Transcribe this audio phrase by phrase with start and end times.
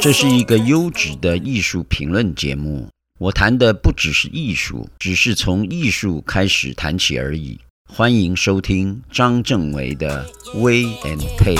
[0.00, 2.88] 这是一个优质的艺术评论节目。
[3.18, 7.58] 我谈的不只是艺术，只是从艺术开始谈起而已。
[7.92, 10.24] 欢迎收听张正维的
[10.60, 11.56] 《微 and Pay》。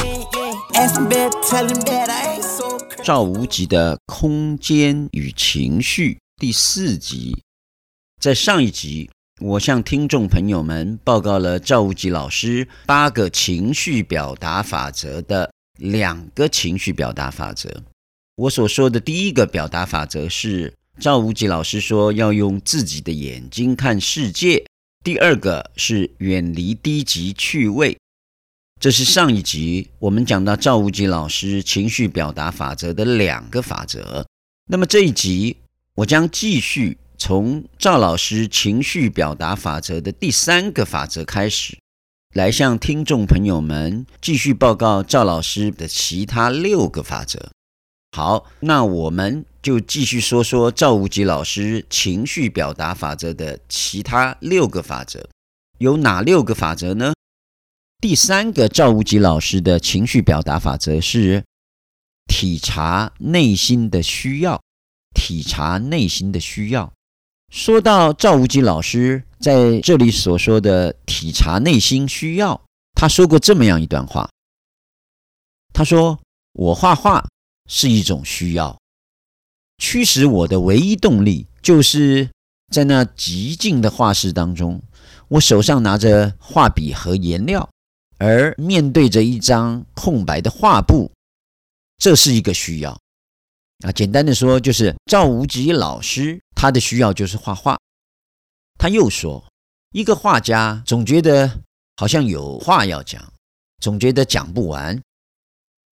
[3.03, 7.43] 赵无极的《空间与情绪》第四集。
[8.21, 9.11] 在上一集，
[9.41, 17.83] 我向听众朋友们报告了赵无极老师八个情绪表达法则的两个情绪表达法则。
[18.37, 20.75] 我所说的第一个表达法则是。
[21.01, 24.65] 赵无极老师说：“要用自己的眼睛看世界。”
[25.05, 27.97] 第二个是远离低级趣味，
[28.81, 34.27] 这是上一集我们讲到赵无极老师情绪表达法则的两个法则。
[34.69, 35.57] 那么这一集
[35.95, 41.77] 我将继续从赵老师情绪表达法则的第三个法则开始，
[42.33, 47.51] 来向听众朋友们继续报告赵老师的其他六个法则。
[48.17, 55.29] 好，那我们就继续说说赵无极老师情绪表达法则的其他六个法则，
[55.79, 57.13] 有哪六个法则呢？
[58.01, 61.45] 第三个赵无极老师的情绪表达法则是
[62.29, 64.63] 体察内心的需要，
[65.15, 66.93] 体察内心的需要。
[67.51, 72.61] 说到赵无极老师在这里所说的体察内心需要，
[72.95, 74.31] 他说过这么样一段话，
[75.73, 76.19] 他说
[76.55, 77.25] ：“我画画。”
[77.71, 78.81] 是一种需要，
[79.77, 82.31] 驱使我的唯一动力，就是
[82.73, 84.81] 在那寂静的画室当中，
[85.29, 87.69] 我手上拿着画笔和颜料，
[88.17, 91.13] 而面对着一张空白的画布，
[91.99, 92.99] 这是一个需要。
[93.85, 97.79] 啊，简单的说，就是赵无极老师他的需要就是画画。
[98.77, 99.43] 他又说，
[99.93, 101.63] 一个画家总觉得
[101.97, 103.33] 好像有话要讲，
[103.79, 105.01] 总觉得讲不完。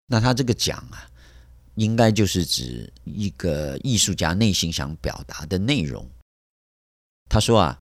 [0.06, 1.10] 那他这个讲啊。
[1.76, 6.08] 应该就是指一个艺术家内心想表达的内容。
[7.28, 7.76] 他说啊，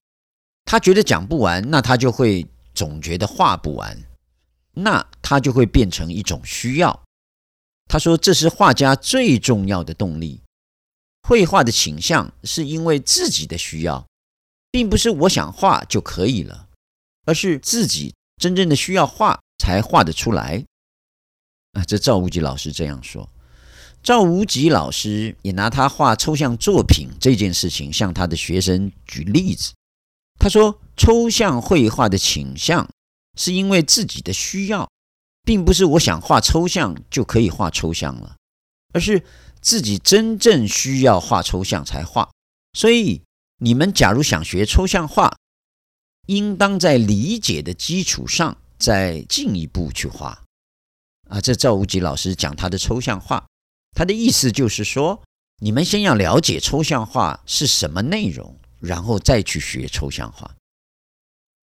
[0.64, 2.44] 他觉得讲不完，那他就会
[2.74, 3.96] 总觉得画不完，
[4.72, 7.04] 那他就会变成一种需要。
[7.86, 10.42] 他说这是画家最重要的动力。
[11.26, 14.06] 绘画的倾向是因为自己的需要，
[14.70, 16.68] 并不是我想画就可以了，
[17.24, 20.62] 而是自己真正的需要画才画得出来。
[21.72, 23.28] 啊，这赵无极老师这样说。
[24.02, 29.72] 赵无极老师也拿他画抽象作品这件事情向他的学生举例子。
[30.38, 32.86] 他说：“抽象绘画的倾向
[33.38, 34.90] 是因为自己的需要，
[35.42, 38.36] 并不是我想画抽象就可以画抽象了，
[38.92, 39.24] 而是
[39.64, 42.30] 自己真正需要画抽象才画。
[42.74, 43.22] 所以，
[43.58, 45.34] 你们假如想学抽象画，
[46.26, 50.42] 应当在理解的基础上再进一步去画。”
[51.30, 53.46] 啊，这赵无极老师讲他的抽象画。
[53.96, 55.22] 他的意思就是说，
[55.62, 60.54] 你们先要了解抽象画是什么内容，然后再去学抽象画。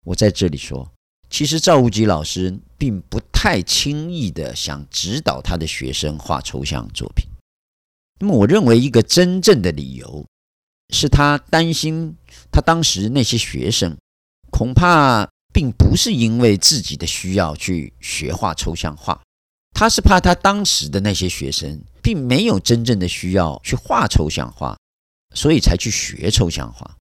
[0.06, 0.92] 我在这里说，
[1.30, 7.31] 其实赵无极老师并不太轻易的想指导他的学生画抽象作品。
[8.22, 10.26] 那么，我认为一个真正的理由
[10.94, 12.16] 是他担心
[12.50, 13.98] 他当时那些学生
[14.50, 19.22] 恐怕并不是因为自己的需要去学画抽象画，
[19.74, 21.82] 他是怕他当时的那些学生。
[22.04, 24.76] 并没有真正的需要去画抽象画，
[25.36, 26.98] 所以才去学抽象画。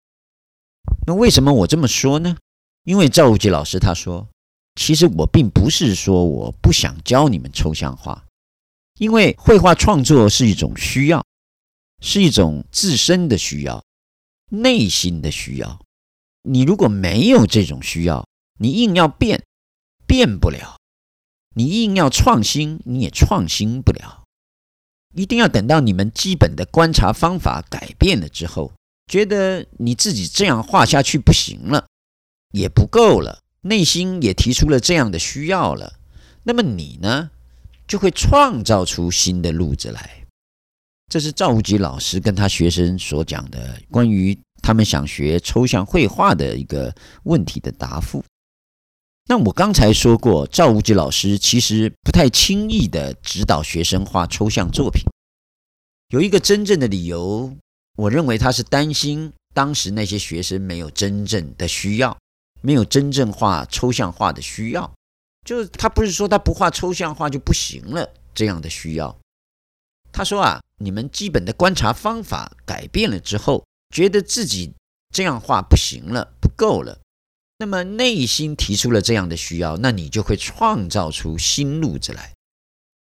[1.06, 2.36] 那为什么我这么说呢？
[2.84, 4.28] 因为赵无极老师他说，
[4.74, 8.26] 其实我并不是说我不想教你们抽象画，
[9.00, 11.24] 因为绘画创作是一种需要，
[12.02, 13.82] 是一种自身的需要，
[14.50, 15.80] 内心的需要。
[16.42, 18.28] 你如果没有这种需要，
[18.58, 19.42] 你硬要变，
[20.06, 20.76] 变不了；
[21.56, 24.24] 你硬要创新，你也创新不了。
[25.14, 28.74] 一定要等到你们基本的观察方法改变了之后，
[29.06, 31.86] 觉得你自己这样画下去不行了，
[32.52, 35.94] 也不够了，内心也提出了这样的需要了，
[36.42, 37.30] 那么你呢，
[37.90, 40.24] 就会创造出新的路子来。
[41.08, 46.94] 这是赵无极老师跟他学生所讲的关于他们想学抽象绘画的一个
[47.24, 48.24] 问题的答复。
[49.26, 55.02] 那我刚才说过，赵无极老师其实不太轻易地指导学生画抽象作品。
[56.10, 57.52] 有一个真正的理由，
[57.96, 62.16] 我认为他是担心当时那些学生没有真正的需要，
[62.62, 64.92] 没有真正画抽象画的需要。
[65.46, 69.18] 就是他不是说他不画抽象画就不行了这样的需要。
[70.12, 73.64] 他说啊，你们基本的观察方法改变了之后，
[73.94, 74.72] 觉得自己
[75.14, 76.98] 这样画不行了，不够了。
[77.58, 82.32] 那么内心提出了这样的需要，那你就会创造出新路子来。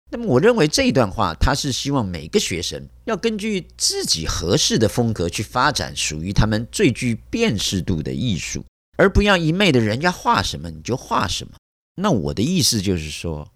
[0.10, 8.66] 那么我认为这一段话，他是希望每个学生要根据自己合适的风格去发展属于他们最具辨识度的艺术，
[8.98, 11.54] 而不要一昧的人家画什么你就画什么。
[12.00, 13.52] 那我的意思就是说，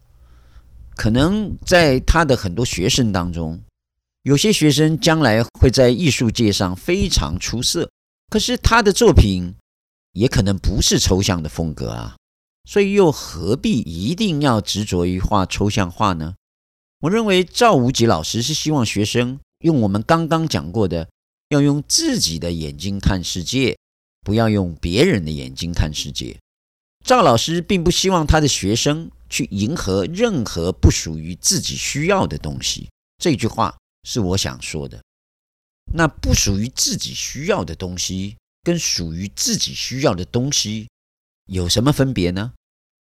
[0.96, 3.62] 可能在他的很多学生当中，
[4.24, 7.90] 有些学生将来会在艺术界上非常出色，
[8.30, 9.56] 可是他的作品。
[10.14, 12.18] 也可能不是抽象的风格啊，
[12.66, 16.36] 所以又何必一定要执着于画抽象画呢？
[17.00, 21.08] 我认为赵无极老师是希望学生用我们刚刚讲过的，
[21.48, 23.78] 要用自己的眼睛看世界，
[24.20, 26.38] 不要用别人的眼睛看世界。
[27.04, 32.90] 赵老师并不希望他的学生去迎合任何不属于自己需要的东西。
[33.18, 35.02] 这句话是我想说的。
[35.94, 38.38] 那不属于自己需要的东西。
[38.64, 40.88] 跟属于自己需要的东西
[41.48, 42.54] 有什么分别呢？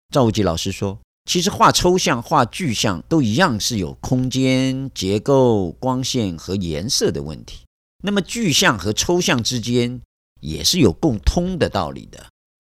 [0.08, 7.66] 赵无极老师说，其实画抽象、画具象都一样是有空间、结构、光线和颜色的问题。
[8.02, 10.00] 那么具象和抽象之间
[10.40, 12.28] 也是有共通的道理的。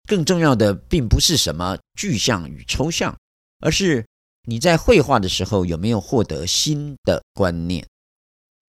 [0.06, 3.16] 更重要的并不是什么具象与抽象，
[3.60, 4.06] 而是
[4.44, 7.86] 你在绘画的时候有没有获得新的观念。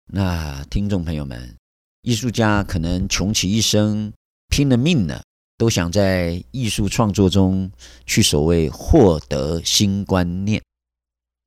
[0.07, 1.55] 那听众朋友们。
[2.03, 4.13] 艺术家可能穷其一生，
[4.47, 5.21] 拼了命了，
[5.57, 7.69] 都想在艺术创作中
[8.05, 10.63] 去所谓获得新观念。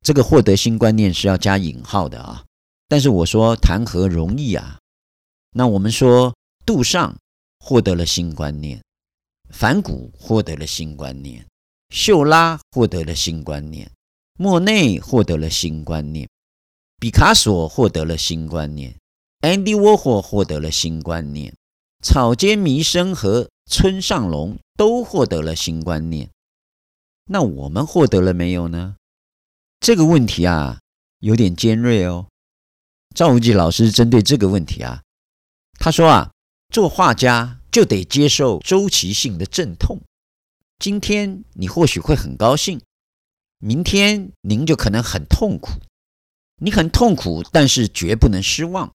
[0.03, 2.43] 这个获得新观念是要加引号的啊！
[2.87, 4.77] 但是我说谈何容易啊？
[5.51, 6.31] 那我们说
[6.63, 7.15] 杜尚
[7.59, 8.83] 获得了新观念，
[9.51, 11.45] 梵谷获得了新观念，
[11.89, 13.91] 秀拉获得了新观念，
[14.39, 16.27] 莫内获得了新观念，
[16.99, 18.95] 毕卡索获得了新观念。
[19.41, 21.53] Andy Warho 获得了新观念，
[22.03, 26.29] 草间弥生和村上隆都获得了新观念。
[27.25, 28.95] 那我们获得了没有呢？
[29.79, 30.79] 这个问题啊，
[31.19, 32.27] 有点尖锐哦。
[33.15, 35.01] 赵无极老师针对这个问题啊，
[35.79, 36.31] 他说啊，
[36.69, 40.01] 做画家就得接受周期性的阵痛。
[40.77, 42.81] 今天你或许会很高兴，
[43.59, 45.73] 明天您就可能很痛苦。
[46.63, 48.91] 你很痛苦，但是绝不能失望。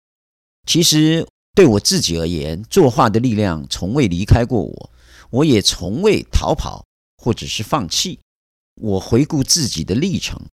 [0.66, 4.90] 其实对我自己而言，作画的力量从未离开过我，
[5.30, 6.84] 我也从未逃跑
[7.16, 8.18] 或者是放弃。
[8.80, 10.46] 我回顾自己的历程，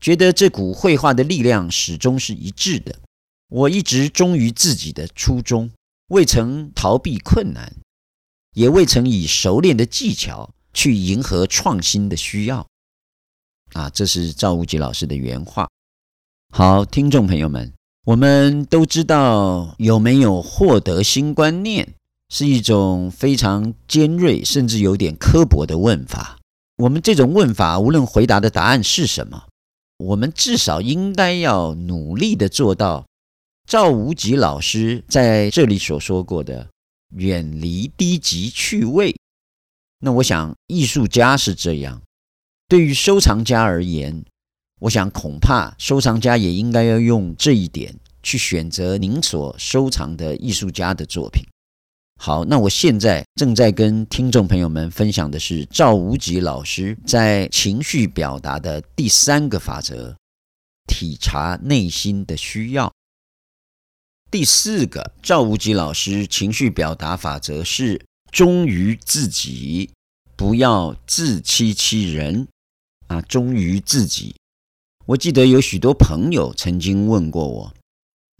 [0.00, 2.98] 觉得这股绘画的力量始终是一致的。
[3.48, 5.70] 我一直忠于自己的初衷，
[6.10, 7.72] 未曾逃避困难，
[8.54, 12.66] 也未曾以熟练的技巧去迎合创新的需要。
[13.74, 15.68] 啊，这是赵无极老师的原话。
[16.52, 17.72] 好，听众朋友们。
[18.06, 21.94] 我们都知道，有没有获得新观念
[22.28, 26.38] 是一种非常尖锐，甚至有点刻薄的问法。
[26.78, 29.44] 我们这种问法，无论回答的答案是什么，
[29.98, 33.06] 我们至少应该要努力的做到
[33.70, 36.68] 赵无极老师在这里所说过的
[37.14, 39.14] “远离低级趣味”。
[40.02, 42.02] 那我想，艺术家是这样，
[42.66, 44.24] 对于收藏家而言。
[44.80, 47.94] 我想，恐怕收藏家也应该要用这一点
[48.24, 51.44] 去选择您所收藏的艺术家的作品。
[52.20, 60.16] 好，那我现在正在跟听众朋友们分享的是赵无极老师在情绪表达的第三个法则：
[60.88, 62.92] 体察内心的需要。
[64.30, 69.90] 第四个，赵无极老师情绪表达法则是忠于自己，
[70.36, 72.46] 不要自欺欺人
[73.08, 74.36] 啊，忠于自己。
[75.06, 77.74] 我记得有许多朋友曾经问过我，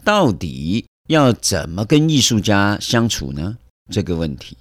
[0.04, 3.59] 到底要怎么跟艺术家相处呢？
[3.90, 4.56] 这个问题，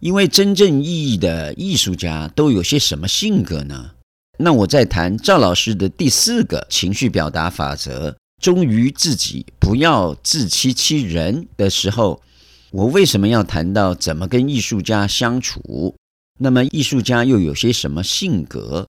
[0.00, 3.92] 因为真正意义的艺术家都有些什么性格呢？
[4.36, 12.22] 那我在谈赵老师的第四个情绪表达法则——忠于自己，不要自欺欺人的时候，
[12.70, 15.94] 我为什么要谈到怎么跟艺术家相处？
[16.38, 18.88] 那么艺术家又有些什么性格？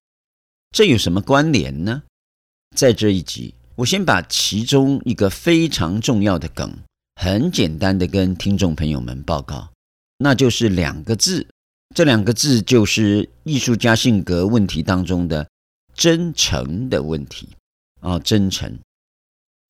[0.72, 2.04] 这有什么关联呢？
[2.78, 6.74] 在这一集，我先把其中一个非常重要的梗，
[7.22, 9.68] 很简单的跟听众朋友们报告，
[10.20, 11.46] 那就是两个字，
[11.94, 15.46] 这两个字就是艺术家性格问题当中的
[15.94, 17.50] 真诚的问题
[18.00, 18.80] 啊，真诚。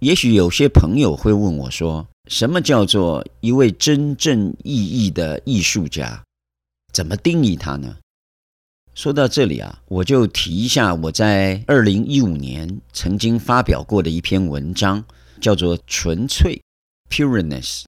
[0.01, 6.23] 也许有些朋友会问我说，什么叫做一位真正意义的艺术家？
[6.91, 7.97] 怎么定义他呢？
[8.95, 15.05] 说到这里啊，我就提一下我在二零一五年曾经发表过的一篇文章，
[15.39, 16.59] 叫做《纯粹》
[17.15, 17.83] （Pureness）。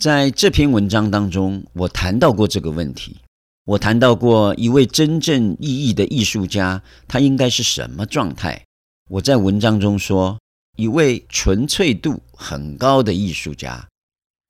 [0.00, 3.18] 在这篇文章当中，我谈到过这个问题。
[3.66, 8.64] 我谈到过一位真正意义的艺术家，他应该是什么状态？
[9.10, 10.40] 我在文章中说，
[10.76, 13.88] 一位纯粹度很高的艺术家，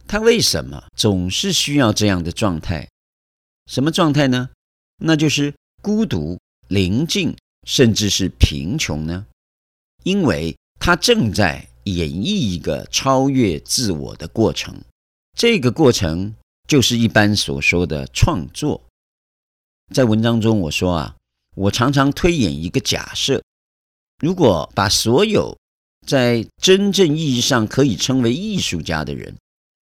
[0.06, 2.88] 他为什么总是需要这样的状态？
[3.66, 4.50] 什么状态呢？
[4.98, 6.38] 那就是孤独、
[6.68, 7.36] 宁静，
[7.66, 9.26] 甚至是贫穷呢？
[10.04, 14.80] 因为他正在演绎一个超越自我的过程，
[15.36, 16.34] 这个过程
[16.68, 18.82] 就是一般所说的创作。
[19.92, 21.16] 在文章中我说啊，
[21.56, 23.42] 我常常推演一个假设。
[24.18, 25.56] 如果把所有
[26.06, 29.36] 在真正意义上可以称为艺术家的人，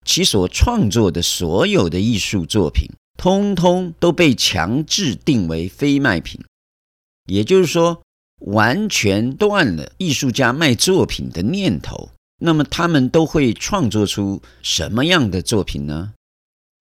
[0.05, 6.41] 其所创作的所有的艺术作品，通通都被强制定为非卖品，
[7.27, 8.03] 也就是说，
[8.41, 16.15] 完全断了艺术家卖作品的念头，那么他们都会创作出什么样的作品呢？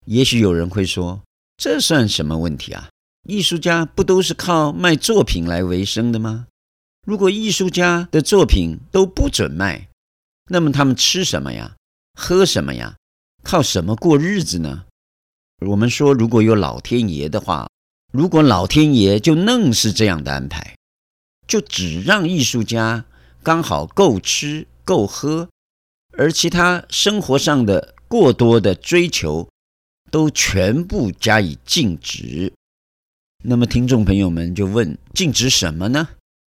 [0.06, 1.22] 也许有人会说，
[1.58, 2.90] 这算什么问题啊？
[3.28, 6.48] 艺术家不都是靠卖作品来为生的吗？
[7.06, 9.90] 如果艺术家的作品都不准卖，
[10.50, 11.76] 那么他们吃什么呀？
[12.14, 12.96] 喝什么呀？
[13.44, 14.86] 靠什么过日子呢？
[15.68, 17.70] 我们说，如果有老天爷的话，
[18.14, 20.78] 如果老天爷就愣是这样的安排，
[21.46, 23.06] 就只让艺术家
[23.42, 25.50] 刚好够吃够喝，
[26.18, 29.50] 而其他生活上的过多的追求
[30.10, 32.54] 都全部加以禁止，
[33.44, 36.08] 那么听众朋友们就问：禁止什么呢？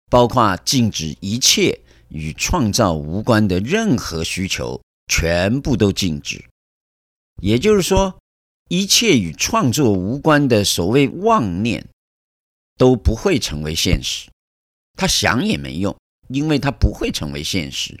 [0.09, 6.43] 包括禁止一切与创造无关的任何需求，全部都禁止。
[7.41, 8.19] 也就是说，
[8.69, 11.87] 一切与创作无关的所谓妄念
[12.77, 14.29] 都不会成为现实。
[14.97, 15.95] 他想也没用，
[16.29, 17.99] 因为他不会成为现实。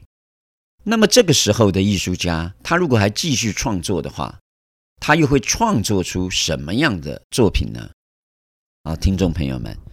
[0.83, 4.39] 那么这个时候的艺术家，他如果还继续创作的话，
[5.01, 7.89] 他又会创作出什么样的作品呢？
[8.83, 9.84] 啊，听众朋友们。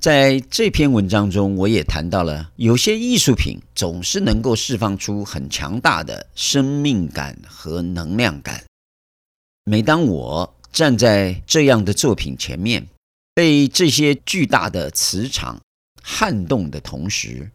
[0.00, 8.64] 在这篇文章中，我也谈到了有些艺术品总是能够释放出很强大的生命感和能量感。
[9.64, 12.86] 每当我站在这样的作品前面，
[13.34, 15.60] 被这些巨大的磁场
[16.02, 17.50] 撼动的同时，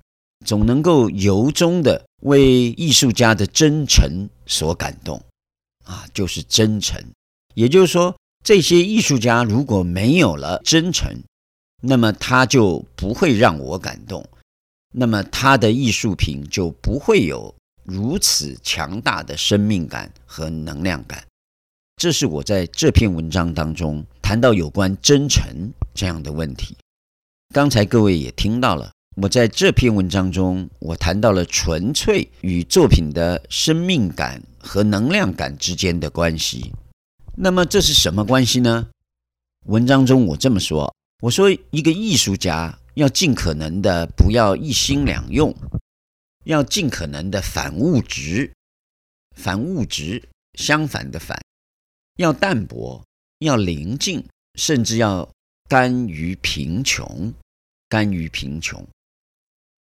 [0.46, 5.20] 总能够由衷的为艺术家的真诚所感动。
[5.84, 7.04] 啊，就是真诚。
[7.56, 11.12] 也就是说，这些艺术家如果没有了真诚，
[11.88, 14.28] 那么他就不会让我感动，
[14.92, 21.24] 那么他的艺术品就不会有如此强大的生命感和能量感。
[21.96, 26.76] 这是我在这篇文章当中谈到有关真诚这样的问题。
[27.54, 36.74] 刚才各位也听到了，我在这篇文章中我谈到了纯粹与作品的生命感和能量感之间的关系。
[37.36, 38.88] 那么这是什么关系呢？
[39.68, 40.95] 文章中我这么说。
[41.22, 45.56] 我说，一个艺术家要尽可能的不要一心两用，
[46.44, 48.52] 要尽可能的反物质，
[49.36, 50.22] 反物质
[50.56, 51.42] 相反的反，
[52.18, 53.02] 要淡泊，
[53.40, 55.28] 要宁静，甚至要
[55.70, 57.34] 甘于贫穷，
[57.88, 58.86] 甘于贫穷。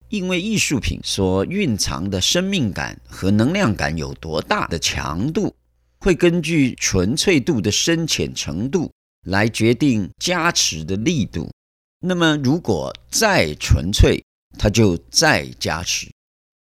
[0.10, 5.54] 因为艺术品所蕴藏的生命感和能量感有多大的强度，
[6.00, 8.92] 会根据纯粹度的深浅程度。
[9.26, 11.52] 来决定加持的力度。
[12.00, 14.24] 那么，如果再纯粹，
[14.58, 16.08] 它就再加持；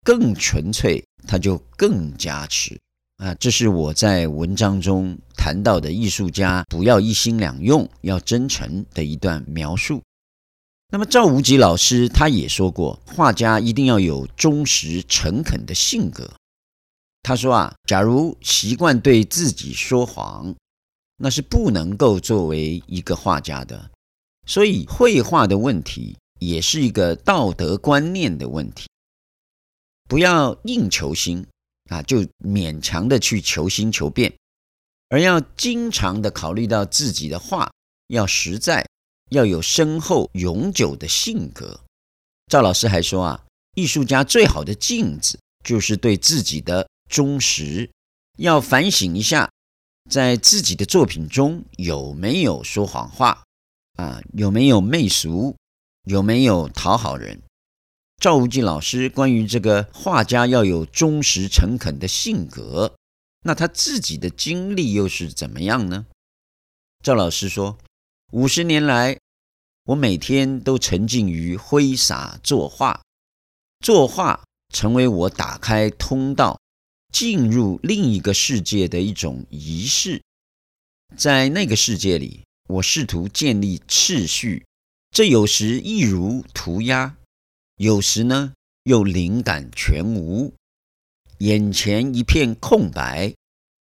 [0.05, 2.79] 更纯粹，它就更加持。
[3.17, 10.03] 啊，这是我在文章中谈到的艺术家不要一心两用，要真诚的一段描述。
[10.93, 16.31] 那么，赵无极老师他也说过，画家一定要有忠实诚恳的性格。
[17.23, 20.55] 他说啊，假如习惯对自己说谎。
[21.23, 23.91] 那是不能够作为一个画家的，
[24.47, 28.89] 所以绘画的问题也是一个道德观念的问题。
[30.09, 31.47] 不要硬求新
[31.91, 34.33] 啊，就勉强的去求新求变，
[35.11, 37.71] 而要经常的考虑到自己的画
[38.07, 38.87] 要实在，
[39.29, 41.81] 要有深厚永久的性格。
[42.47, 47.91] 赵老师还说啊，艺术家最好的镜子就是对自己的忠实，
[48.39, 49.51] 要反省一下。
[50.11, 53.45] 在自己的作品中有没有说谎话
[53.95, 54.21] 啊？
[54.33, 55.57] 有没有媚俗？
[56.05, 57.41] 有没有讨好人？
[58.19, 62.97] 赵无极老师关于这个画家要有忠实诚恳的性格，
[63.45, 66.07] 那他自己的经历又是怎么样呢？
[67.05, 67.79] 赵老师说：
[68.33, 69.17] 五十年来，
[69.85, 73.01] 我每天都沉浸于挥洒作画，
[73.79, 74.43] 作画
[74.75, 76.60] 成为我打开通道。
[77.13, 80.23] 进入另一个世界的一种仪式，
[81.17, 84.65] 在那个世界里，我试图建立秩序，
[85.11, 87.17] 这有时一如涂鸦，
[87.77, 88.53] 有时呢
[88.85, 90.55] 又灵感全无，
[91.39, 93.35] 眼前一片空白，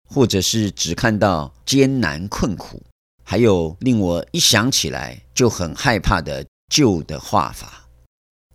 [0.10, 2.82] 或者是只看到艰难困苦，
[3.24, 7.88] 还有令我一想起来就很害怕的旧的画法，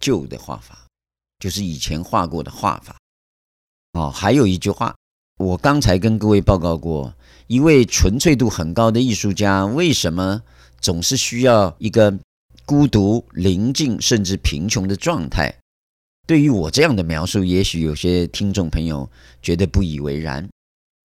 [0.00, 0.86] 旧的画法
[1.38, 2.96] 就是以前画过的画法。
[3.94, 4.94] 哦，还有一句话，
[5.38, 7.14] 我刚才跟各位报告过。
[7.46, 10.42] 一位纯粹度很高的艺术家，为什么
[10.80, 12.18] 总是需要一个
[12.64, 15.54] 孤独、宁静甚至贫穷的状态？
[16.26, 19.10] 对于我这样的描述，也许有些听众朋友
[19.42, 20.48] 觉得不以为然。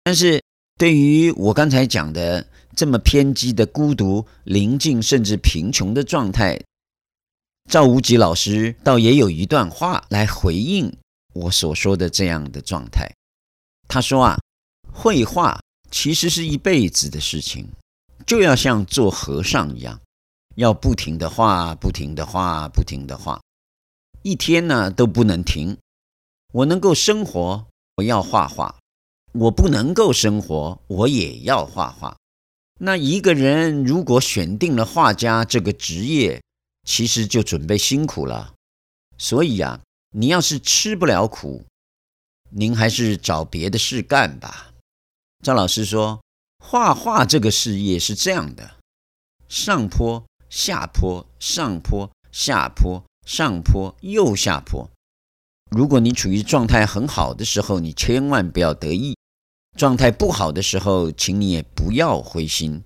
[0.03, 0.43] 但是
[0.77, 6.61] 对于我刚才讲的这么偏激的孤独、宁静甚至贫穷的状态，
[7.71, 10.93] 赵无极老师倒也有一段话来回应
[11.35, 13.13] 我所说的这样的状态。
[13.87, 14.39] 他说啊，
[14.91, 15.61] 绘画。
[15.91, 17.69] 其实是一辈子的事情，
[18.27, 20.01] 就要像做和尚一样，
[20.57, 23.41] 要不停的画，不停的画，不停的画，
[24.23, 25.79] 一天呢都不能停。
[26.53, 28.75] 我能够生活，我要画画；
[29.35, 32.17] 我不能够生活，我也要画画。
[32.81, 36.43] 那一个人如果选定了画家这个职业，
[36.83, 38.55] 其实就准备辛苦了。
[39.17, 39.81] 所以呀，
[40.17, 41.65] 你要是吃不了苦，
[42.51, 44.73] 您还是找别的事干吧。
[45.43, 46.23] 张老师说
[46.65, 48.77] ：“画画这个事业是这样的，
[49.49, 54.89] 上坡、下坡、上坡、下坡、上坡又下坡。
[55.73, 59.17] 如果你处于状态很好的时候，你千万不要得意；
[59.77, 62.85] 状态不好的时候，请你也不要灰心。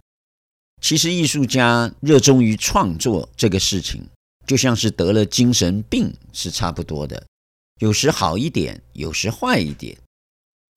[0.80, 4.08] 其实，艺术家热衷于创作这个事情，
[4.48, 7.24] 就像是得了精神病是差不多的，
[7.80, 9.96] 有时好一点，有时坏一点。”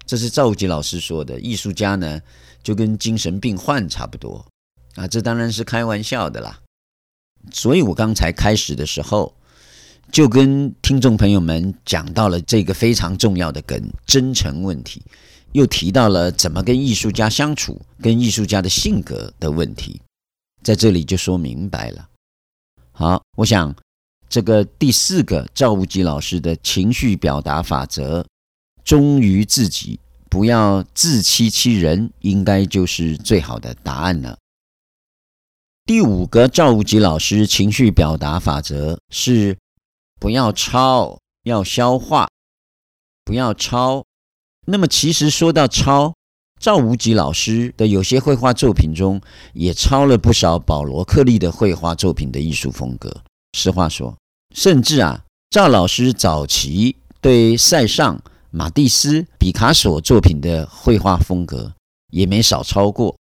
[0.06, 2.20] 这是赵无极老师说的，艺术家呢
[2.62, 4.46] 就跟精神病患差不多
[4.96, 6.60] 啊，这当然是开玩笑的啦。
[7.54, 9.34] 所以我刚才开始的时候
[10.12, 15.02] 就跟听众朋友们讲到了这个非常重要的梗——真诚问题，
[15.54, 20.02] 又提到了怎么跟艺术家相处、跟艺术家的性格的问题，
[20.62, 22.10] 在这里就说明白了。
[22.92, 23.76] 好，我想
[24.30, 28.26] 这个第四个赵无极老师的情绪表达法则。
[28.84, 34.38] 忠于自己，不要自欺欺人，应该就是最好的答案了。
[35.86, 39.58] 第五个赵无极老师情绪表达法则是：
[40.20, 42.28] 不要抄，要消化。
[43.24, 44.04] 不要抄。
[44.66, 46.16] 那么，其实说到抄，
[46.62, 49.20] 赵无极老师的有些绘画作品中，
[49.54, 53.24] 也抄了不少保罗克利的绘画作品的艺术风格。
[53.58, 54.16] 实话说，
[54.56, 58.22] 甚至啊，赵老师早期对塞尚。
[58.54, 61.74] 马蒂斯、毕卡索作品的绘画风格
[62.12, 63.16] 也没少抄过。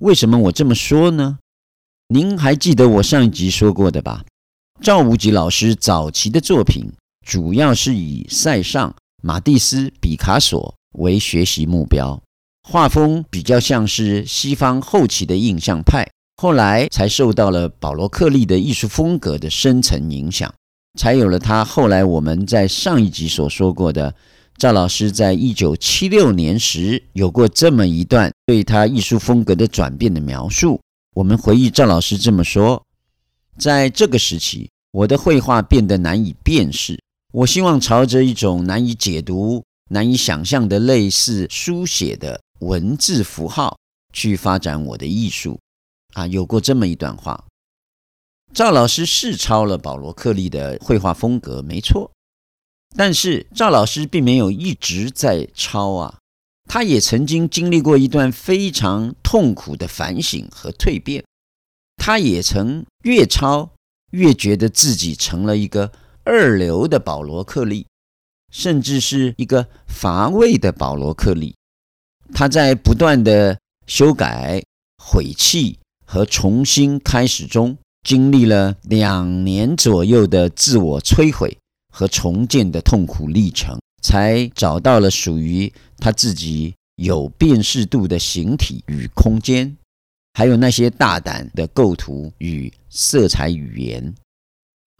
[0.00, 1.38] 为什么我这么说呢？
[2.08, 4.24] 您还记得我上一集说过的吧？
[4.80, 6.90] 赵无极老师早期的作品
[7.26, 12.18] 主要是以塞尚、马蒂斯、毕卡索为学习目标，
[12.68, 20.52] 画风比较像是西方后期的印象派，后来才受到了保罗克利的艺术风格的深层影响，
[20.98, 24.14] 才有了他后来我们在上一集所说过的。
[24.58, 30.78] 赵老师在一九七六年时有过这么一段对他艺术风格的转变的描述。
[31.14, 32.80] 我们回忆赵老师这么说：
[33.58, 37.02] 在这个时期，我的绘画变得难以辨识。
[37.32, 43.78] 我希望朝着一种难以解读、难以想象的类似书写的文字符号
[44.12, 45.60] 去发展我的艺术。
[46.14, 47.44] 啊，有过这么一段话。
[48.52, 52.10] 赵老师是抄了保罗克利的绘画风格，没错。
[52.94, 56.18] 但是赵老师并没有一直在抄啊，
[56.68, 61.24] 他也曾经经历过一段非常痛苦的反省和蜕变，
[61.96, 63.70] 他也曾越抄
[64.10, 65.90] 越觉得自己成了一个
[66.24, 67.86] 二流的保罗克利，
[68.50, 71.54] 甚至是一个乏味的保罗克利。
[72.34, 74.62] 他在不断的修改、
[74.98, 81.56] 毁弃和重新开始中，经历了两年左右的自我摧毁。
[81.94, 89.76] 和重建的痛苦历程，才找到了属于他自己有辨识度的形体与空间，
[90.32, 94.14] 还有那些大胆的构图与色彩语言。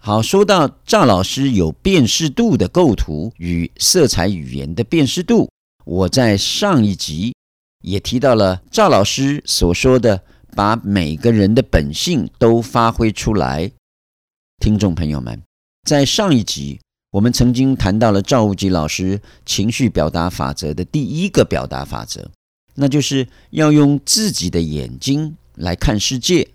[0.02, 5.48] 好，说到赵老师有辨识度的构图与色彩语言的辨识度，
[5.84, 7.34] 我在上一集
[7.82, 13.72] 也提到了赵老师所说的“把每个人的本性都发挥出来”。
[14.60, 15.42] 听众朋友们。
[15.84, 22.30] 在上一集，我们曾经谈到了赵无极老师情绪表达法则的第一个表达法则，
[22.76, 26.48] 那就是要用自己的眼睛来看世界，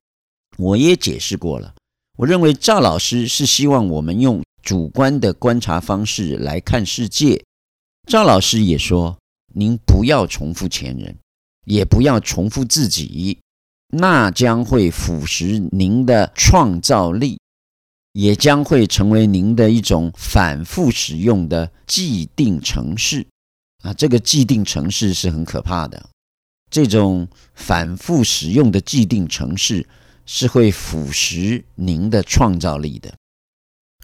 [0.58, 1.74] 我也解释过了。
[2.20, 7.44] 我认为赵老师是希望我们用主观的观察方式来看世界。
[8.08, 9.20] 赵老师也说，
[9.54, 11.18] 您不要重复前人，
[11.66, 13.38] 也不要重复自己，
[13.90, 17.38] 那将会腐蚀您的创造力，
[18.14, 23.28] 也将会成为您的一种反复使用的既定程式。
[23.84, 26.10] 啊，这个既定程式是很可怕的。
[26.72, 29.86] 这种反复使用的既定程式
[30.26, 33.14] 是会腐蚀您的创造力的。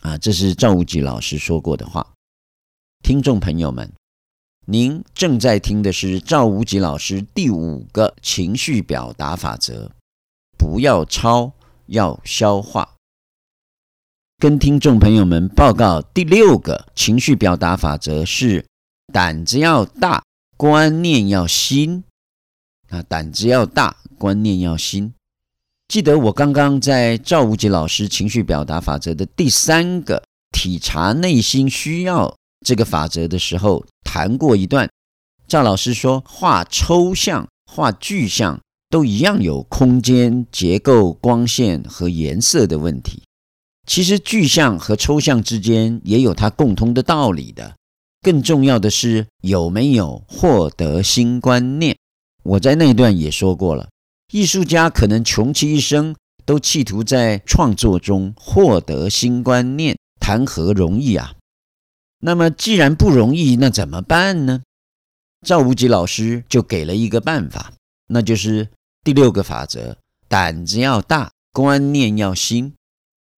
[0.01, 2.12] 啊，这是赵无极老师说过的话。
[3.03, 3.91] 听众朋友们，
[4.65, 9.91] 您正在听的是赵无极老师第五个情绪表达法则：
[10.57, 11.51] 不要抄，
[11.87, 12.95] 要消化。
[14.37, 18.65] 跟听众朋友们报告，第六个情绪表达法则是。
[19.11, 20.23] 胆子要大，
[20.55, 22.05] 观念要新。
[22.87, 25.13] 啊，胆子要大，观念要新。
[25.89, 34.89] 记得我刚刚在赵无极老师情绪表达法则的第三个体察内心需要这个法则的时候谈过一段。
[35.47, 43.23] 赵老师说，画抽象、画具象都一样有空间、结构、光线和颜色的问题。
[43.85, 47.75] 其实具象和抽象之间也有它共通的道理的。
[48.21, 51.97] 更重要的是有没有获得新观念。
[52.43, 53.89] 我在那段也说过了，
[54.31, 61.33] 艺术家可能穷其一生都企图在创作中获得新观念，谈何容易啊？
[62.25, 64.63] 那么既然不容易，那怎么办呢？
[65.45, 67.73] 赵无极老师就给了一个办法，
[68.07, 68.69] 那就是
[69.03, 69.97] 第六个法则：
[70.29, 72.73] 胆子要大，观念要新。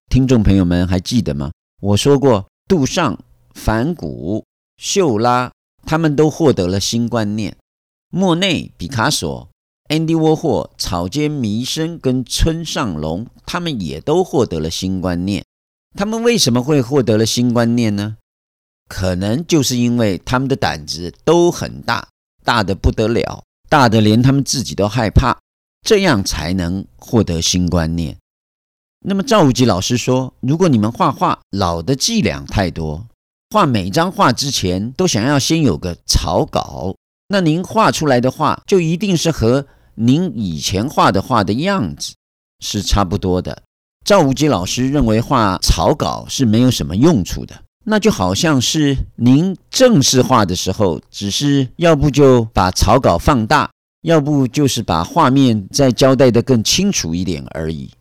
[0.08, 1.52] 听众朋友们还记得吗？
[1.82, 3.20] 我说过，杜尚、
[3.56, 4.46] 梵谷。
[4.78, 5.52] 秀拉，
[5.84, 7.58] 他们都获得了新观念。
[8.12, 9.50] 莫内、毕卡索、
[9.90, 15.44] 安迪沃霍、草间弥生跟村上隆，他们也都获得了新观念。
[15.96, 18.18] 他们为什么会获得了新观念呢？
[18.88, 22.08] 可能就是因为他们的胆子都很大，
[22.44, 25.40] 大得不得了，大得连他们自己都害怕，
[25.82, 28.18] 这样才能获得新观念。
[29.08, 33.06] 那么赵无极老师说，如果你们画画老的伎俩太多。
[33.52, 36.94] 画每张画之前都想要先有个草稿，
[37.30, 42.16] 那您画出来的画就一定是和您以前画的画的样子
[42.60, 43.62] 是差不多的。
[44.04, 53.72] 赵无极老师认为画草稿是没有什么用处的，那就好像是您正式画的时候，只是要不就把草稿放大，
[54.02, 57.92] 要不就是把画面再交代得更清楚一点而已。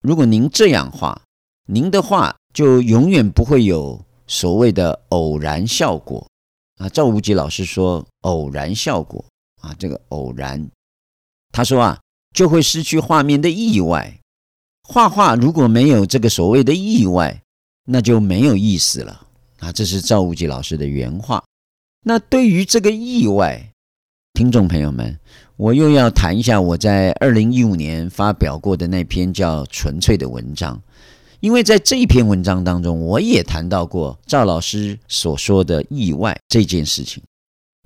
[0.00, 1.20] 如果您这样画，
[1.66, 4.04] 您的画就永远不会有。
[4.26, 6.26] 所谓的偶然效果
[6.78, 9.22] 啊，赵无极老师说偶然效果
[9.60, 10.66] 啊，这个偶然，
[11.52, 12.00] 他说啊，
[12.34, 14.18] 就会失去画面的意外。
[14.82, 17.42] 画画如果没有这个所谓的意外，
[17.84, 19.23] 那就没有意思了
[19.64, 19.72] 啊。
[19.72, 21.42] 这是赵无极老师的原话。
[22.04, 23.70] 那对于这个意外，
[24.34, 25.18] 听众朋友们，
[25.56, 30.80] 我又要谈一下我在二零一五年发表过的那篇叫《纯粹》的文章。
[31.40, 37.22] 因为在这一篇文章当中，我也谈到过赵老师所说的意外这件事情。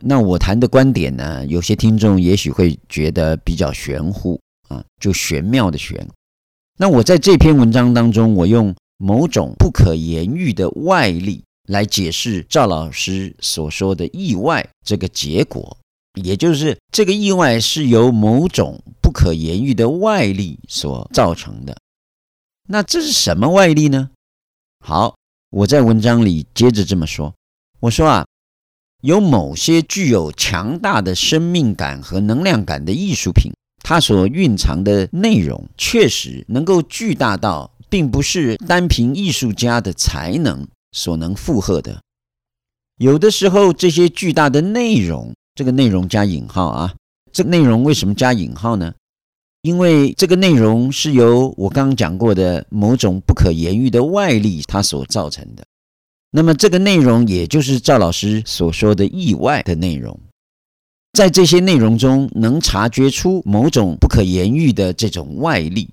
[0.00, 6.08] 那我谈的观点呢，有些听众也许会觉得比较玄乎啊，就玄妙的玄。
[6.76, 15.76] 那我在这篇文章当中，我用某种不可言喻的外力来解释赵老师所说的意外这个结果，
[16.22, 21.76] 也就是这个意外是由某种不可言喻的外力所造成的。
[22.68, 24.10] 那这是什么外力呢？
[24.84, 25.14] 好，
[25.50, 27.34] 我在文章里接着这么说。
[27.80, 28.26] 我说啊，
[29.02, 33.52] 有某些具有强大的生命感和能量感的艺术品，
[33.84, 42.00] 它所蕴藏的内容确实能够巨大到，并不是单凭艺术家的才能所能负荷的。
[42.96, 46.94] 有的时候，这些巨大的内容，这个内容加引号啊，
[47.32, 48.94] 这个内容为什么加引号呢？
[49.62, 55.64] 因为这个内容是由我刚刚讲过的某种不可言喻的外力它所造成的，
[56.30, 60.18] 那么这个内容也就是赵老师所说的意外的内容，
[61.12, 65.90] 在这些内容中能察觉出某种不可言喻的这种外力，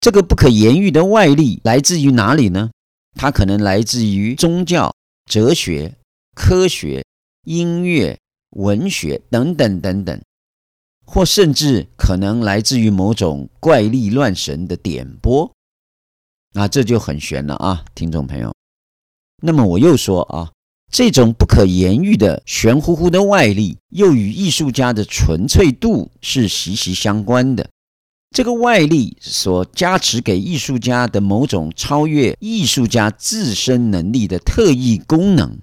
[0.00, 2.70] 这个不可言喻的外力来自于哪里呢？
[3.16, 5.96] 它可能来自于宗教、哲学、
[6.34, 7.04] 科学、
[7.44, 8.16] 音乐、
[8.50, 10.20] 文学等等等等。
[11.08, 15.48] 或甚至可能来自于某种怪力乱神的点拨，
[16.52, 18.52] 那这就很玄了啊，听众朋友。
[19.40, 20.50] 那么我又说啊，
[20.90, 27.70] 这种不可言喻的玄乎乎的外力，又与艺术家的纯粹度是息息相关的。
[28.36, 35.58] 这个外力所加持给艺术家的某种超越艺术家自身能力的特异功能，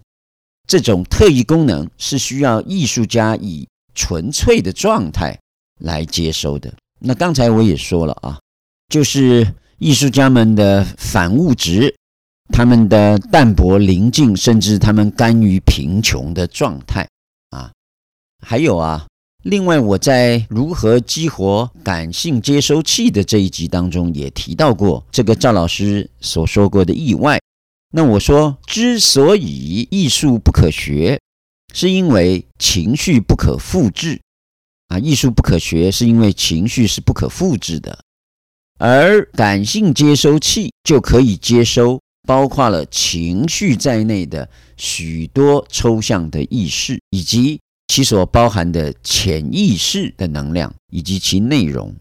[0.67, 5.39] 这种特异功能是需要艺术家以纯粹的状态
[5.81, 6.73] 来接收的。
[6.97, 8.39] 那刚才我也说了啊，
[8.89, 11.95] 就是艺术家们的反物质，
[12.51, 17.07] 他们的淡泊宁静，甚至他们甘于贫穷的状态
[17.51, 17.71] 啊。
[18.43, 19.05] 还有啊，
[19.43, 27.37] 另外我在如何激活感性接收器的这一集当中也提到过这个赵老师所说过的意外。
[27.91, 31.19] 那我说，之所以艺术不可学，
[31.73, 34.21] 是因为情绪不可复制。
[34.87, 37.99] 啊，艺术不可学，是因为情绪是不可复制的，
[38.79, 47.59] 而感性接收器就可以接收包括了情绪在内的许多抽象的意识，以及
[47.93, 51.93] 其所包含的潜意识的能量以及其内容。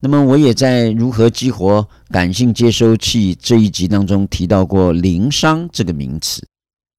[0.00, 6.46] 那么，我也在如何激活感性接收器这一集当中提到过灵商这个名词。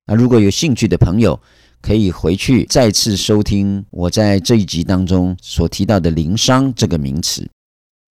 [0.08, 1.40] 啊，如果有兴趣的朋友，
[1.82, 7.50] 可以回去再次收听我在这一集当中所提到的灵商这个名词。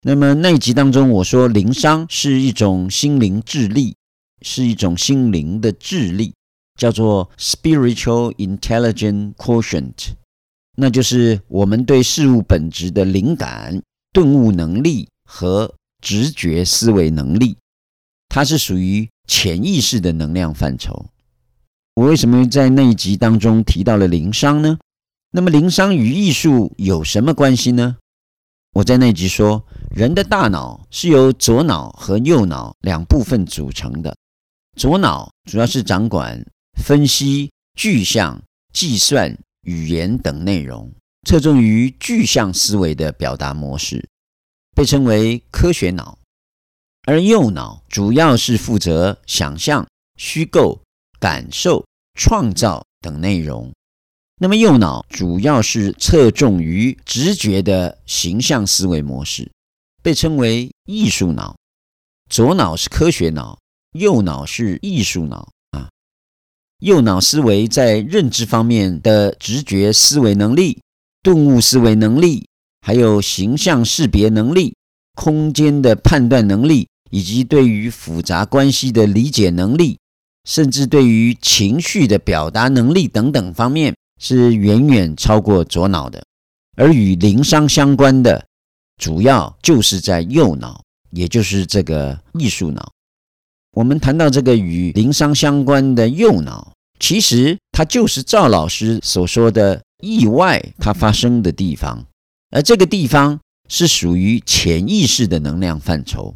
[0.01, 3.95] 那么那一集当中，我说灵商是一种心灵智力，
[4.41, 6.33] 是一种心灵的智力，
[6.77, 10.13] 叫做 spiritual intelligence quotient，
[10.77, 13.81] 那就是我们对事物本质的灵感、
[14.13, 17.57] 顿悟能力和直觉思维能力，
[18.29, 21.07] 它是属于潜意识的能量范畴。
[21.95, 24.77] 我为什么在那一集当中提到了灵商呢？
[25.31, 27.97] 那么灵商与艺术有什么关系呢？
[28.73, 34.15] 我在那集说，人的大脑是由左脑和右脑两部分组成的。
[34.75, 36.45] 左脑主要是掌管
[36.83, 38.41] 分析、具象、
[38.73, 40.91] 计算、语言等内容，
[41.27, 44.07] 侧重于具象思维的表达模式，
[44.75, 46.17] 被称为科学脑；
[47.05, 49.87] 而右脑主要是负责想象、
[50.17, 50.81] 虚构。
[51.19, 53.73] 感受、创造等内容。
[54.39, 59.51] 那么右脑主要是侧重于直觉的形象思维模式，
[60.03, 61.57] 被称为艺术脑。
[62.29, 63.57] 左脑是科学脑，
[63.93, 65.51] 右脑是艺术脑。
[66.79, 70.81] 右脑思维在认知方面的直觉思维能力、
[71.23, 72.47] 顿悟思维能力，
[72.81, 74.75] 还有形象识别能力、
[75.15, 79.97] 空间的判断能力，以及对于复杂关系的理解能力。
[80.45, 86.23] 甚至对于情绪的表达能力等等方面，是远远超过左脑的。
[86.77, 88.45] 而与灵商相关的，
[88.95, 92.93] 主要就是在右脑，也就是这个艺术脑。
[93.77, 102.03] 我们谈到这个与灵商相关的右脑，其实它就是赵老师所说的意外，它发生的地方。
[102.49, 106.33] 而这个地方是属于潜意识的能量范畴。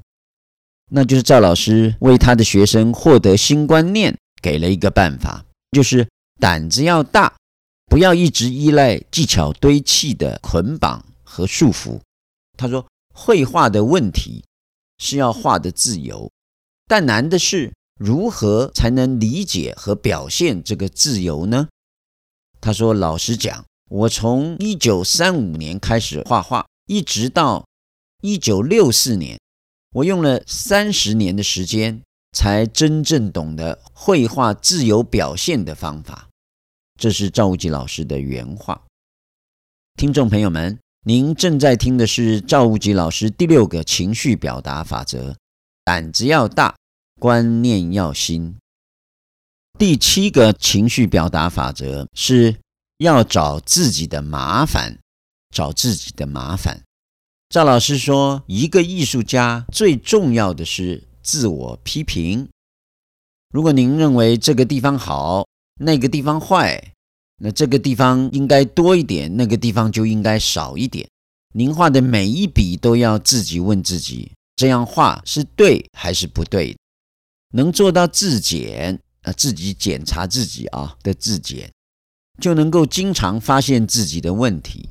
[0.91, 6.08] 那就是赵老师为他的学生获得新观念给了一个办法，就是
[6.39, 7.34] 胆子要大，
[7.88, 11.99] 不要一直依赖技巧堆砌的捆绑和束缚。
[12.56, 14.43] 他说，绘画的问题
[14.99, 16.30] 是要画的自由，
[16.91, 21.69] 但难的是如何才能理解和表现这个自由呢？
[22.60, 27.65] 他说，老实讲，我从一九三五年开始画画，一直到
[28.19, 29.39] 一九六四年。
[29.93, 32.01] 我用了三十年的时间，
[32.34, 36.27] 才真正懂得绘画自由表现的方法。
[36.99, 38.82] 这是赵无极老师的原话。
[39.95, 45.38] 听众朋友们，您正在听的是赵无极老师第六个情绪表达法则：
[45.86, 46.75] 胆子要大，
[47.22, 48.56] 观念要新。
[49.78, 52.58] 第七个情绪表达法则是
[52.98, 54.98] 要找自己的麻烦，
[55.56, 56.82] 找自己的麻烦。
[57.48, 62.50] 赵老师说：“一个艺术家最重要的是自我批评。
[63.54, 65.46] 如果您认为这个地方好，
[65.80, 66.94] 那个地方坏，
[67.38, 71.08] 那这个地方应该多一点，那个地方就应该少一点。
[71.54, 76.76] 您画的每一笔都要自己问自己：这样画是对还是不对？
[77.52, 81.72] 能做到自检啊，自己检查自己啊的自检，
[82.42, 84.90] 就能够经常发现自己的问题。”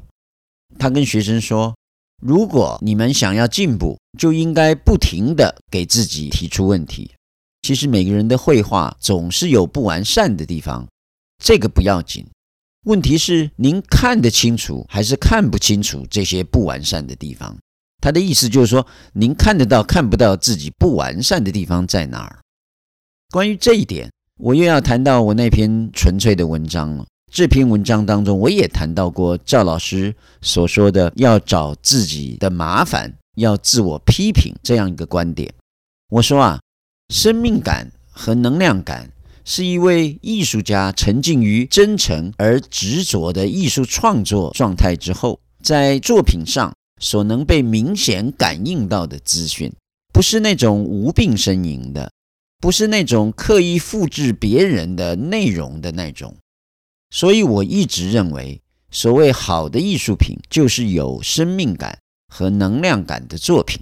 [0.79, 1.75] 他跟学生说。
[2.23, 7.11] 如果你们想要进步，就应该不停的给自己提出问题。
[7.63, 10.87] 其实每个人的绘画总是有不完善的地方，
[11.43, 12.27] 这个不要紧。
[12.85, 17.57] 问题是您看得清楚还是看不清楚这些不完善的地方？
[18.03, 22.39] 他的意思就是说，您看得到看不到自己不完善的地方在哪儿？
[23.33, 27.07] 关于这一点，我又要谈到我那篇纯粹的文章了。
[27.33, 30.13] 这篇文章当中，我也谈到过赵老师
[30.43, 35.55] 所说的要找自己的麻烦，要自我批评这样一个观点。
[36.09, 36.61] 我说啊，
[37.15, 39.13] 生命感和能量感
[39.45, 49.73] 是一位艺术家沉浸于真诚而执着的艺术创作状态之后，在作品上所能被明显感应到的资讯，
[50.13, 52.11] 不是那种无病呻吟的，
[52.61, 56.37] 不是那种刻意复制别人的内容的那种。
[57.11, 63.81] 所以我一直认为，所谓好的艺术品，就是有生命感和能量感的作品。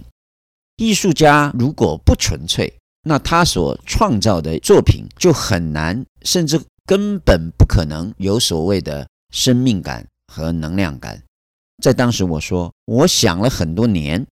[0.77, 11.21] 艺术家如果不纯粹，那他所创造的作品就很难，甚至根本不可能有所谓的生命感和能量感。
[11.83, 14.25] 在当时，我说，我想了很多年，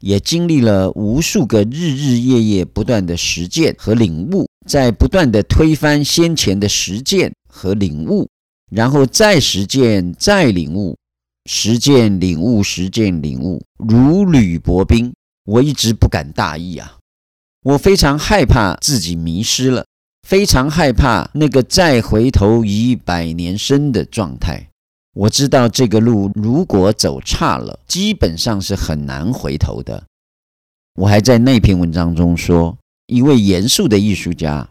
[0.00, 8.28] 也经历了无数个日日夜夜不断的实践和领悟，在不断的推翻先前的实践和领悟。
[8.70, 10.96] 然后再实践，再领悟，
[11.48, 15.14] 实践领悟，实践领悟，如履薄冰。
[15.44, 16.98] 我一直不敢大意啊，
[17.62, 19.86] 我非常害怕自己迷失了，
[20.26, 24.68] 非常害怕那个再回头已百年身的状态。
[25.16, 30.04] 我知道这个路如果走岔了，基本上是很难回头的。
[31.00, 32.76] 我还在那篇文章中说，
[33.06, 34.68] 一位严肃的艺术家。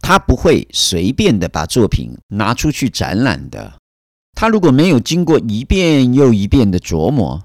[0.00, 3.72] 他不会随便的把作品拿出去展览的。
[4.36, 7.42] 他如果没有经过一遍又一遍的琢磨，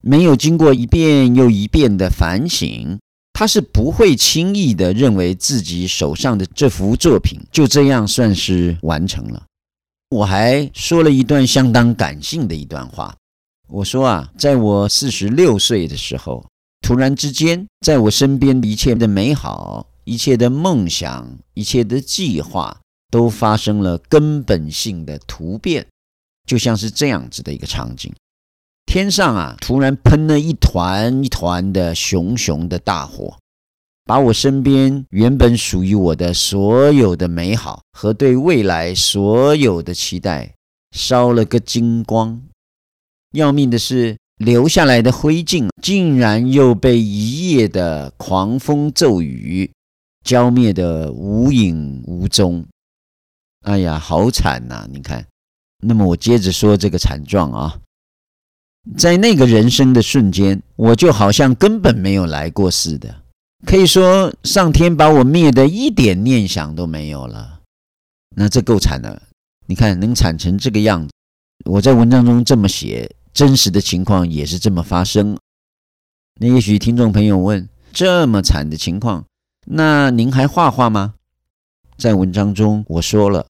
[0.00, 2.98] 没有经过一遍又一遍的反省，
[3.34, 9.42] 他是不会轻易的认为自己手上的这幅作品就这样算是完成了。
[10.12, 13.16] 我还说了一段相当感性的一段话。
[13.66, 16.44] 我说啊，在我四十六岁的时候，
[16.82, 19.86] 突然之间，在我身边一切的美好。
[20.04, 25.86] 一切的梦想，一切的计划，都发生了根本性的突变，
[26.44, 28.12] 就像是这样子的一个场景：
[28.84, 33.38] 天上啊，突然喷了一团一团的熊熊的大火，
[34.12, 40.52] 把我身边原本属于我的所有的美好和对未来所有的期待
[40.90, 42.42] 烧了个精光。
[43.30, 49.70] 要命的是，留下来的灰烬竟然又被一夜的狂风骤雨。
[50.22, 52.66] 浇灭得无影无踪，
[53.62, 54.86] 哎呀，好惨呐！
[54.92, 55.24] 你看，
[55.78, 57.80] 那么我接着说这个惨状啊，
[58.98, 63.21] 在那个人生的瞬间，我就好像根本没有来过似的，
[63.66, 67.60] 可以说上天把我灭得一点念想都没有了。
[68.36, 69.22] 那这够惨的，
[69.66, 71.12] 你看能惨成这个样子，
[71.64, 75.38] 我在文章中这么写，真实的情况也是这么发生。
[76.40, 79.24] 那也许听众朋友问，这么惨的情况？
[79.66, 81.14] 那您还画画吗？
[81.96, 83.46] 在文章中我说了，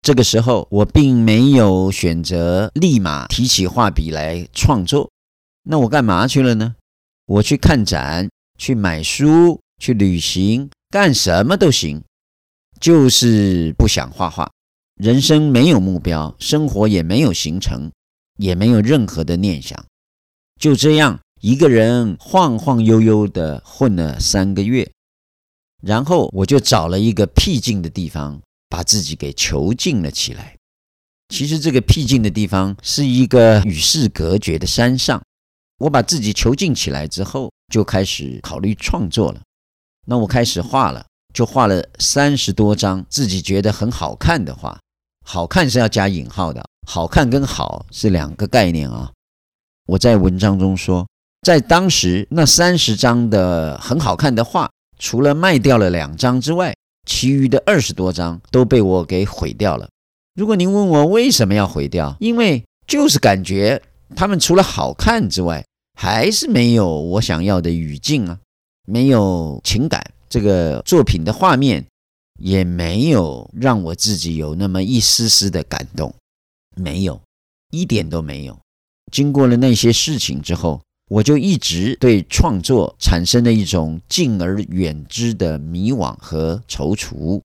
[0.00, 5.10] 这个时候我并没有选择立马提起画笔来创作。
[5.64, 6.76] 那我干嘛去了呢？
[7.26, 12.04] 我去看展，去买书，去旅行，干什么都行，
[12.78, 14.52] 就是不想画画。
[14.96, 17.90] 人生没有目标，生活也没有行程，
[18.36, 19.82] 也没有任何的念想，
[20.60, 24.92] 就这样一个人晃晃悠悠地混了三个月。
[25.82, 30.58] 然后我就找了一个僻静的地方，把自己给囚禁了起来。
[31.30, 35.22] 其实这个僻静的地方是一个与世隔绝的山上。
[35.78, 39.40] 我把自己囚禁起来之后，就开始考虑创作了。
[40.06, 44.78] 那我开始画了，就画了三十多张自己觉得很好看的画。
[45.24, 49.12] 好看是要加引号的，好看跟好是两个概念啊。
[49.86, 51.06] 我在文章中说，
[51.42, 54.68] 在当时那三十张的很好看的画。
[54.98, 56.74] 除了卖掉了两张之外，
[57.06, 59.88] 其余的二十多张都被我给毁掉了。
[60.34, 63.82] 如果您问我为什么要毁掉，因为就是感觉
[64.14, 65.64] 他们除了好看之外，
[66.02, 68.38] 还是没有我想要的语境啊，
[68.86, 70.02] 没有情感。
[70.30, 71.84] 这个作品的画面
[72.38, 76.14] 也没有让我自己有那么一丝丝的感动，
[76.74, 77.20] 没有，
[77.70, 78.58] 一点都没有。
[79.12, 80.80] 经过了那些事情之后。
[81.10, 87.40] 我就一直对创作产生了一种敬而远之的迷惘和踌躇。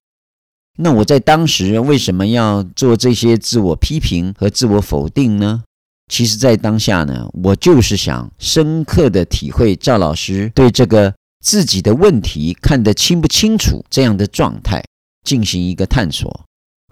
[0.78, 5.64] 那我在当时为什么要做这些自我批评和自我否定呢？
[6.10, 14.84] 其实，在当下呢，我就是想深刻的体会赵老师对这个自己的问题看得清不清楚这样的状态
[15.24, 16.44] 进行一个探索。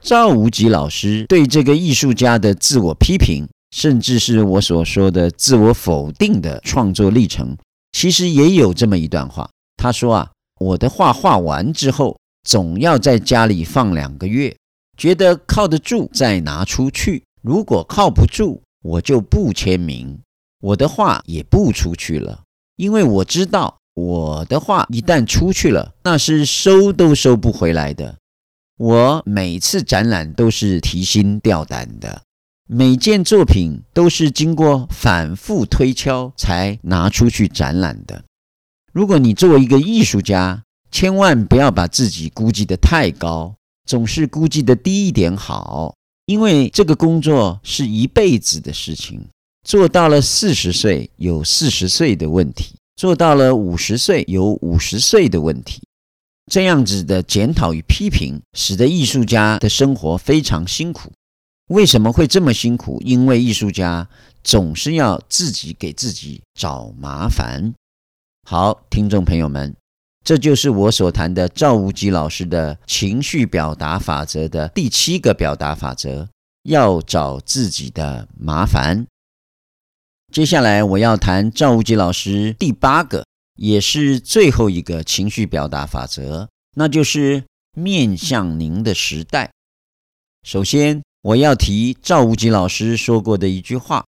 [0.03, 3.47] 赵无极老师对这个艺术家的自我批评。
[3.75, 7.57] 甚至是我所说的自我否定的创作历程，
[7.91, 9.51] 其实也有这么一段话。
[9.77, 12.17] 他说啊，我的画画完之后，
[12.49, 14.57] 总要在家里放两个月，
[14.97, 17.25] 觉得靠得住再拿出去。
[17.43, 20.20] 如果靠不住，我就不签名，
[20.61, 22.43] 我的画也不出去了。
[22.76, 28.18] 因为我知道我的画一旦出去了，那是收都收不回来的。
[28.76, 32.22] 我每次展览都是提心吊胆的，
[32.68, 38.24] 每件作品都是经过反复推敲才拿出去展览的。
[38.93, 43.55] 如果你作为一个艺术家，千万不要把自己估计得太高，
[43.87, 45.95] 总是估计得低一点好，
[46.27, 49.29] 因为这个工作是一辈子的事情。
[49.64, 55.81] 做到了四十岁，有四十岁的问题；做到了五十岁，有五十岁的问题。
[56.53, 61.11] 这样子的检讨与批评，使得艺术家的生活非常辛苦。
[61.68, 63.01] 为什么会这么辛苦？
[63.03, 64.07] 因为艺术家
[64.43, 67.72] 总是要自己给自己找麻烦。
[68.47, 69.75] 好，听众朋友们，
[70.25, 76.27] 这就是我所谈的赵无极老师的情绪表达法则的第七个表达法则：
[76.62, 79.07] 要找自己的麻烦。
[80.33, 87.45] 接下来我要谈赵无极老师第八个，也是最后一个情绪表达法则，那就是
[87.77, 89.51] 面向您的时代。
[90.43, 94.07] 首先，我要提赵无极老师说过的一句话，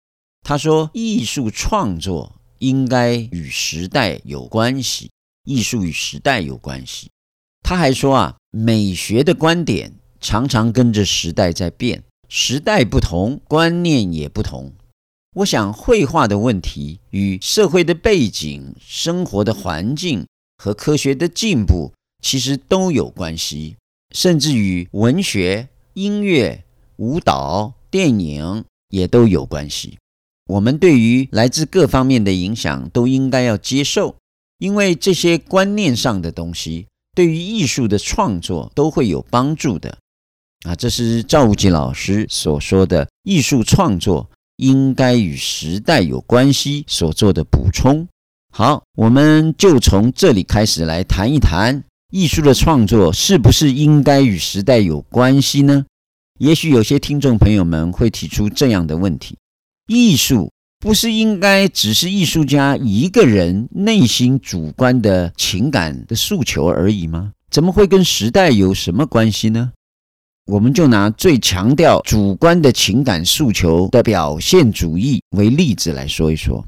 [0.42, 5.10] 他说：“艺术创作应该与时代有关系，
[5.44, 7.10] 艺术与时代有关系。”
[7.62, 14.72] 他还说啊，美学的观点常常跟着时代在变，时代不同，观念也不同。
[15.36, 20.26] 我想，绘画的问题与社会的背景、生活的环境
[20.56, 23.76] 和科学的进步其实都有关系，
[24.12, 26.64] 甚至与文学、音乐、
[26.96, 29.98] 舞蹈、电影也都有关系。
[30.48, 34.16] 我们对于来自各方面的影响都应该要接受，
[34.60, 36.86] 因为这些观念上的东西
[37.16, 39.98] 对于艺术的创作都会有帮助的。
[40.62, 44.30] 啊，这是赵无极老师所说的艺术创作。
[44.62, 48.06] 应该与时代有关系所做的补充。
[48.52, 51.82] 好，我们就从这里开始来谈一谈
[52.12, 55.86] 艺术的创作是不是应该与时代有关系呢？
[56.38, 59.38] 也许有些听众朋友们会提出这样的问题：
[59.86, 67.32] 艺术不是应该只是艺术家一个人内心主观的情感的诉求而已吗？
[67.50, 69.72] 怎么会跟时代有什么关系呢？
[70.46, 76.66] 我们就拿最强调主观的情感诉求的表现主义为例子来说一说。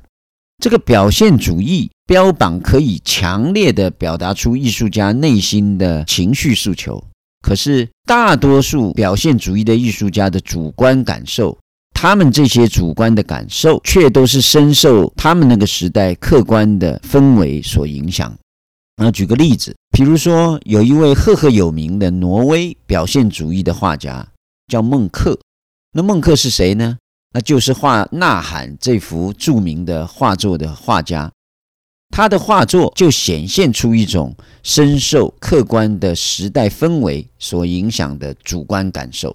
[0.63, 7.03] 这个表现主义标榜可以强烈地表达出艺术家内心的情绪诉求，
[7.41, 11.59] 可是大多数表现主义的艺术家的主观感受，
[12.03, 18.37] 他们这些主观的感受却都是深受他们那个时代客观的氛围所影响。
[18.97, 19.73] 那举个例子。
[19.93, 24.27] 比如说，有一位赫赫有名的挪威表现主义的画家，
[24.67, 25.39] 叫孟克。
[25.93, 26.99] 那孟克是谁呢？
[27.35, 31.31] 那就是画《呐喊》这幅著名的画作的画家。
[32.11, 34.35] 他的画作就显现出一种
[34.65, 39.33] 深受客观的时代氛围所影响的主观感受。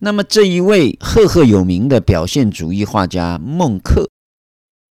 [0.00, 4.08] 那么，这一位赫赫有名的表现主义画家孟克，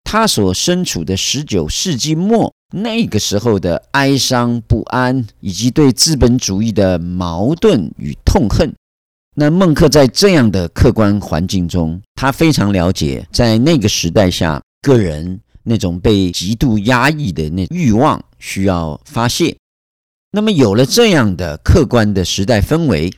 [0.03, 2.53] 他所身处的十九世纪末。
[2.75, 8.73] 那个时候的哀伤不安，以及对资本主义的矛盾与痛恨，
[9.35, 19.55] 那孟克在这样的客观环境中，他非常了解，在那个时代下，个人那种被极度压抑的那欲望需要发泄。
[20.31, 23.13] 那么有了这样的客观的时代氛围，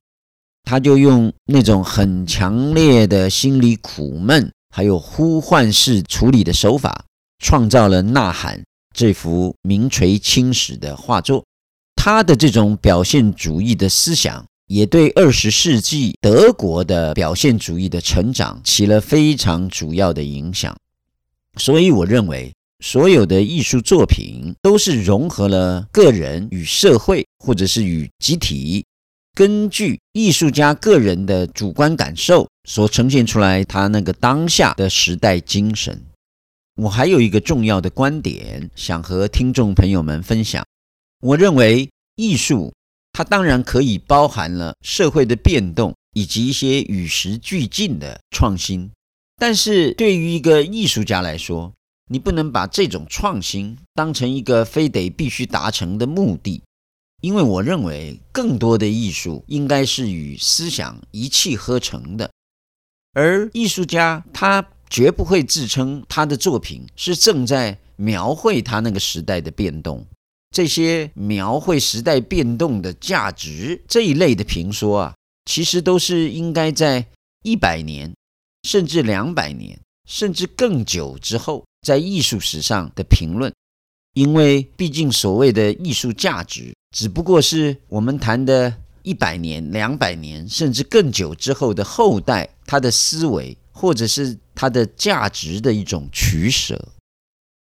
[0.65, 7.05] 他就用那种很强烈的心理苦闷，还有呼唤式处理的手法，
[7.39, 8.59] 创造了《呐喊》。
[8.93, 11.45] 这幅名垂青史的画作，
[11.95, 20.75] 他的这种表现主义的思想，也对二十世纪德国的表现主义的成长起了非常主要的影响。
[21.57, 28.85] 所以，我认为所有的艺术作品都是融合了个人与社会，或者是与集体，
[29.35, 36.05] 根据艺术家个人的主观感受所呈现出来他那个当下的时代精神。
[36.75, 40.65] 我还有一个重要的观点，想和听众朋友们分享。
[41.19, 42.73] 我认为艺术
[43.11, 48.89] 它当然可以包含了社会的变动以及一些与时俱进的创新，
[49.35, 51.73] 但是对于一个艺术家来说，
[52.09, 56.61] 你不能把这种创新当成一个非得必须达成的目的，
[57.21, 62.31] 因为我认为更多的艺术应该是与思想一气呵成的，
[63.13, 64.67] 而艺术家他。
[64.87, 70.05] 绝不会自称他的作品是正在描绘他那个时代的变动。
[70.51, 77.07] 这些描绘时代变动的价值这一类的评说啊，其实都是应该在
[77.41, 78.13] 一百年，
[78.61, 83.51] 甚至两百年，甚至更久之后在艺术史上的评论，
[84.13, 88.73] 因为毕竟所谓的艺术价值，只不过是我们谈的
[89.03, 96.93] 一百年、两百年甚至更久之后的后代他的思维，或者是他的价值的一种取舍，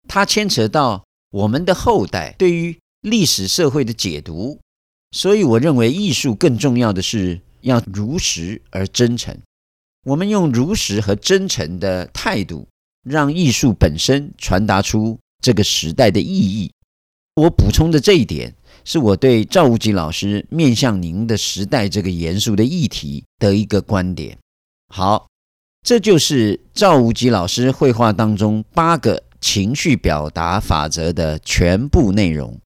[0.07, 4.61] 它牵扯到我们的后代对于历史社会的解读，
[5.11, 9.37] 所以我认为艺术更重要的是要如实而真诚。
[10.05, 12.69] 我们用如实和真诚的态度，
[13.03, 16.71] 让艺术本身传达出这个时代的意义。
[17.35, 18.55] 我补充的这一点，
[18.85, 24.37] 是我对赵无极老师面向您的时代这个严肃的议题的一个观点。
[24.89, 25.27] 好，
[25.83, 32.59] 这就是赵无极老师绘画当中八个情绪表达法则的全部内容。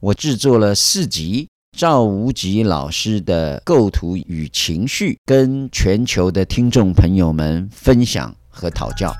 [0.00, 9.14] 我制作了四集赵无极老师的构图与情绪，跟全球的听众朋友们分享和讨教。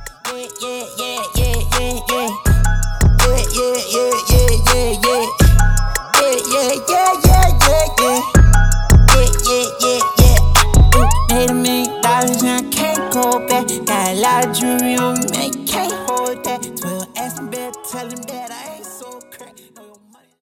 [14.52, 15.27] dream